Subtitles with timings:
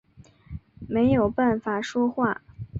[0.89, 2.41] 没有办法说话